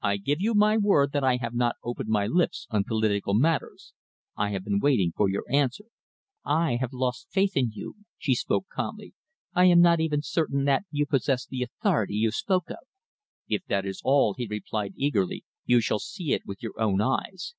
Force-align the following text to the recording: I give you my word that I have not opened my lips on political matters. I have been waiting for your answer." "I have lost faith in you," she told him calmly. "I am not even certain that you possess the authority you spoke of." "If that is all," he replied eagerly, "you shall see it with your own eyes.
I 0.00 0.16
give 0.16 0.40
you 0.40 0.54
my 0.54 0.78
word 0.78 1.12
that 1.12 1.22
I 1.22 1.36
have 1.36 1.52
not 1.52 1.76
opened 1.84 2.08
my 2.08 2.26
lips 2.26 2.66
on 2.70 2.84
political 2.84 3.34
matters. 3.34 3.92
I 4.34 4.48
have 4.52 4.64
been 4.64 4.78
waiting 4.78 5.12
for 5.14 5.28
your 5.28 5.44
answer." 5.50 5.84
"I 6.46 6.78
have 6.80 6.94
lost 6.94 7.26
faith 7.30 7.58
in 7.58 7.72
you," 7.74 7.92
she 8.16 8.34
told 8.48 8.62
him 8.62 8.66
calmly. 8.72 9.12
"I 9.52 9.66
am 9.66 9.82
not 9.82 10.00
even 10.00 10.22
certain 10.22 10.64
that 10.64 10.84
you 10.90 11.04
possess 11.04 11.44
the 11.46 11.62
authority 11.62 12.14
you 12.14 12.30
spoke 12.30 12.70
of." 12.70 12.78
"If 13.50 13.66
that 13.66 13.84
is 13.84 14.00
all," 14.02 14.32
he 14.32 14.46
replied 14.46 14.94
eagerly, 14.96 15.44
"you 15.66 15.82
shall 15.82 15.98
see 15.98 16.32
it 16.32 16.46
with 16.46 16.62
your 16.62 16.80
own 16.80 17.02
eyes. 17.02 17.52